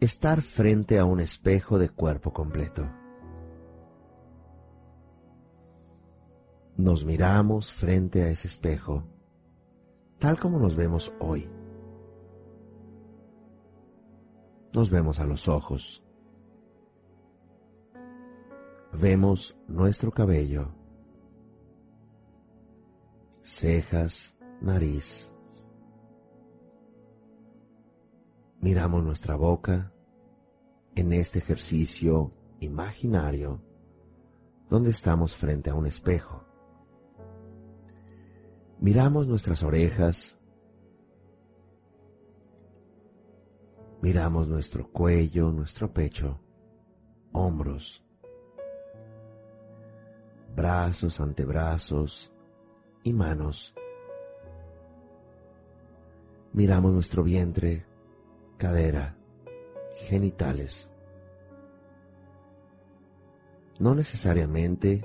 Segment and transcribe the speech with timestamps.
[0.00, 2.88] estar frente a un espejo de cuerpo completo.
[6.76, 9.02] Nos miramos frente a ese espejo,
[10.20, 11.50] tal como nos vemos hoy.
[14.72, 16.04] Nos vemos a los ojos.
[18.92, 20.72] Vemos nuestro cabello,
[23.42, 25.34] cejas, nariz,
[28.68, 29.94] miramos nuestra boca
[30.94, 33.62] en este ejercicio imaginario
[34.68, 36.44] donde estamos frente a un espejo.
[38.78, 40.38] Miramos nuestras orejas,
[44.02, 46.38] miramos nuestro cuello, nuestro pecho,
[47.32, 48.04] hombros,
[50.54, 52.34] brazos, antebrazos
[53.02, 53.74] y manos.
[56.52, 57.87] Miramos nuestro vientre,
[58.58, 59.16] cadera,
[59.96, 60.90] genitales.
[63.78, 65.04] No necesariamente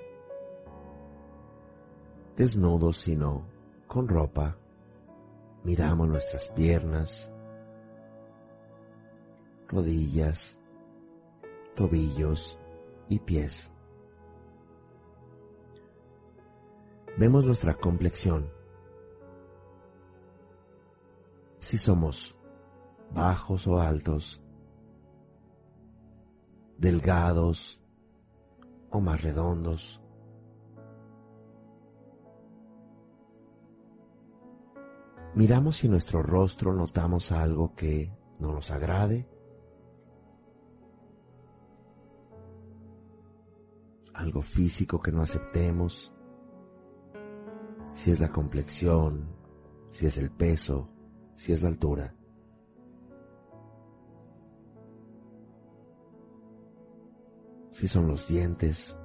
[2.35, 3.45] desnudos, sino
[3.87, 4.57] con ropa.
[5.63, 7.31] Miramos nuestras piernas,
[9.69, 10.59] rodillas,
[11.75, 12.59] tobillos
[13.07, 13.71] y pies.
[17.17, 18.51] Vemos nuestra complexión.
[21.59, 22.35] Si somos
[23.13, 24.43] bajos o altos,
[26.77, 27.81] delgados
[28.89, 30.01] o más redondos.
[35.35, 39.27] Miramos si en nuestro rostro notamos algo que no nos agrade,
[44.13, 46.13] algo físico que no aceptemos,
[47.93, 49.27] si es la complexión,
[49.89, 50.89] si es el peso,
[51.35, 52.15] si es la altura.
[57.73, 58.97] Si son los dientes,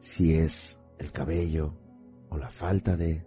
[0.00, 1.74] si es el cabello
[2.30, 3.24] o la falta de,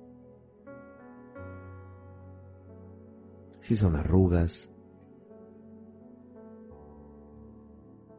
[3.59, 4.69] si son arrugas.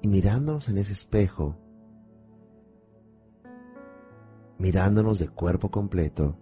[0.02, 1.56] Y mirándonos en ese espejo,
[4.58, 6.38] mirándonos de cuerpo completo,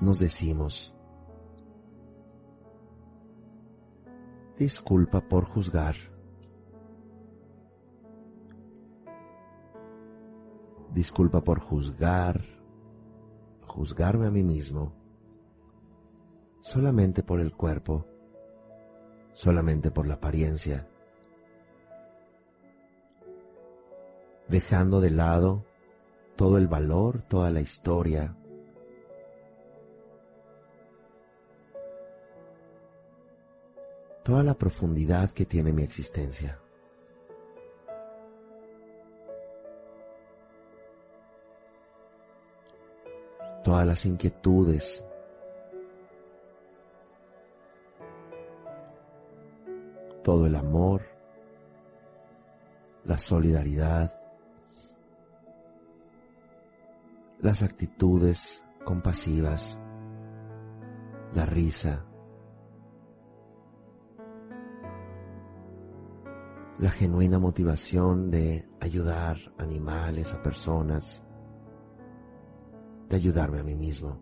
[0.00, 0.94] nos decimos,
[4.58, 6.13] disculpa por juzgar.
[10.94, 12.40] Disculpa por juzgar,
[13.66, 14.92] juzgarme a mí mismo,
[16.60, 18.06] solamente por el cuerpo,
[19.32, 20.88] solamente por la apariencia,
[24.48, 25.64] dejando de lado
[26.36, 28.36] todo el valor, toda la historia,
[34.22, 36.63] toda la profundidad que tiene mi existencia.
[43.64, 45.06] Todas las inquietudes,
[50.22, 51.00] todo el amor,
[53.04, 54.12] la solidaridad,
[57.40, 59.80] las actitudes compasivas,
[61.32, 62.04] la risa,
[66.78, 71.24] la genuina motivación de ayudar animales a personas,
[73.08, 74.18] de ayudarme a mí mismo.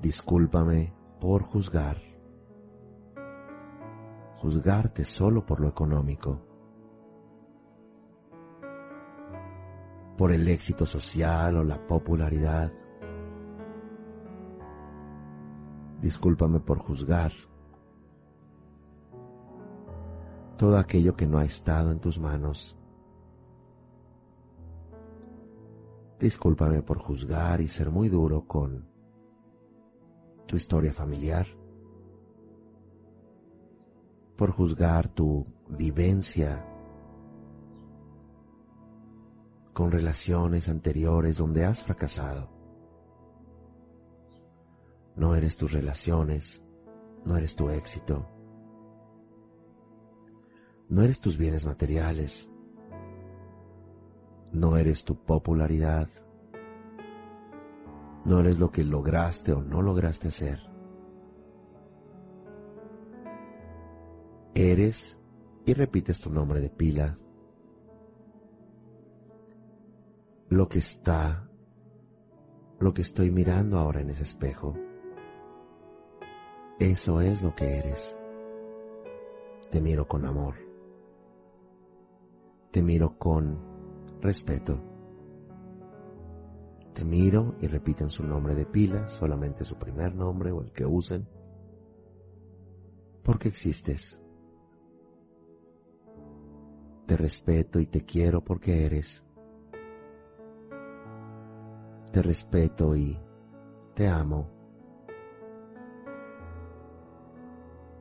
[0.00, 1.96] Discúlpame por juzgar,
[4.36, 6.40] juzgarte solo por lo económico,
[10.16, 12.70] por el éxito social o la popularidad.
[16.00, 17.32] Discúlpame por juzgar
[20.56, 22.78] todo aquello que no ha estado en tus manos.
[26.18, 28.88] Discúlpame por juzgar y ser muy duro con
[30.46, 31.46] tu historia familiar,
[34.36, 36.64] por juzgar tu vivencia
[39.74, 42.48] con relaciones anteriores donde has fracasado.
[45.16, 46.64] No eres tus relaciones,
[47.26, 48.26] no eres tu éxito,
[50.88, 52.50] no eres tus bienes materiales,
[54.56, 56.08] no eres tu popularidad,
[58.24, 60.60] no eres lo que lograste o no lograste hacer.
[64.54, 65.20] Eres
[65.66, 67.14] y repites tu nombre de pila.
[70.48, 71.50] Lo que está,
[72.78, 74.74] lo que estoy mirando ahora en ese espejo.
[76.78, 78.16] Eso es lo que eres.
[79.70, 80.54] Te miro con amor.
[82.70, 83.75] Te miro con
[84.20, 84.80] respeto.
[86.92, 90.86] Te miro y repiten su nombre de pila, solamente su primer nombre o el que
[90.86, 91.28] usen,
[93.22, 94.22] porque existes.
[97.06, 99.24] Te respeto y te quiero porque eres.
[102.12, 103.18] Te respeto y
[103.94, 104.56] te amo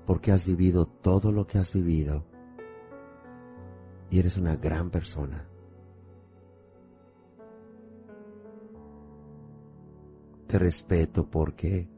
[0.06, 2.26] porque has vivido todo lo que has vivido
[4.10, 5.50] y eres una gran persona.
[10.48, 11.90] Te respeto porque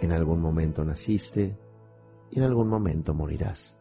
[0.00, 1.58] en algún momento naciste
[2.30, 3.76] y en algún momento morirás.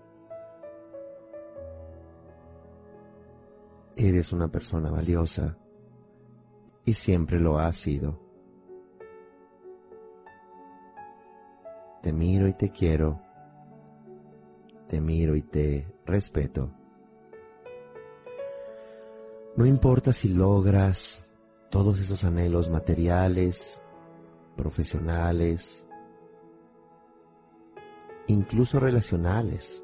[3.95, 5.57] Eres una persona valiosa
[6.86, 8.19] y siempre lo has sido.
[12.01, 13.21] Te miro y te quiero.
[14.88, 16.71] Te miro y te respeto.
[19.57, 21.29] No importa si logras
[21.69, 23.81] todos esos anhelos materiales,
[24.56, 25.88] profesionales,
[28.27, 29.83] incluso relacionales.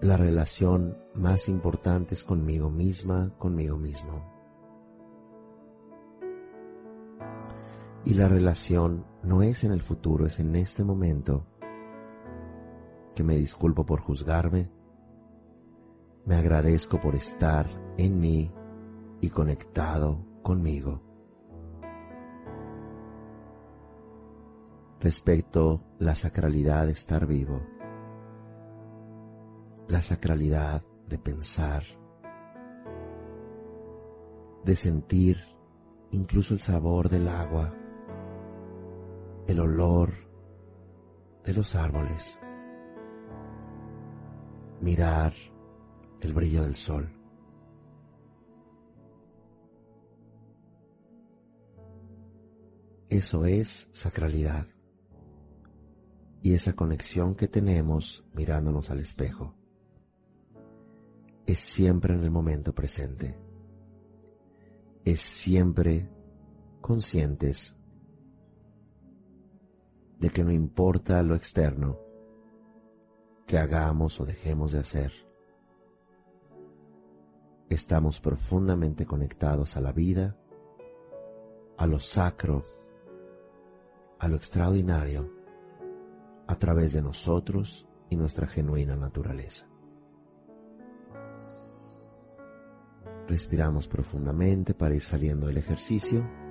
[0.00, 4.34] La relación más importante es conmigo misma, conmigo mismo.
[8.04, 11.46] Y la relación no es en el futuro, es en este momento
[13.14, 14.70] que me disculpo por juzgarme,
[16.24, 17.66] me agradezco por estar
[17.96, 18.52] en mí
[19.20, 21.02] y conectado conmigo.
[25.00, 27.60] Respecto la sacralidad de estar vivo,
[29.88, 31.82] la sacralidad de pensar,
[34.64, 35.38] de sentir
[36.10, 37.72] incluso el sabor del agua
[39.46, 40.12] el olor
[41.44, 42.40] de los árboles,
[44.80, 45.32] mirar
[46.20, 47.15] el brillo del sol.
[53.08, 54.66] Eso es sacralidad.
[56.42, 59.54] Y esa conexión que tenemos mirándonos al espejo
[61.46, 63.38] es siempre en el momento presente,
[65.04, 66.08] es siempre
[66.80, 67.76] conscientes
[70.18, 71.98] de que no importa lo externo
[73.46, 75.12] que hagamos o dejemos de hacer,
[77.68, 80.36] estamos profundamente conectados a la vida,
[81.76, 82.64] a lo sacro,
[84.18, 85.30] a lo extraordinario,
[86.46, 89.68] a través de nosotros y nuestra genuina naturaleza.
[93.26, 96.45] Respiramos profundamente para ir saliendo del ejercicio